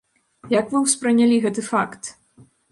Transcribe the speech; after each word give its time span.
Як 0.53 0.65
вы 0.75 0.81
ўспрынялі 0.85 1.39
гэты 1.45 1.67
факт? 1.71 2.03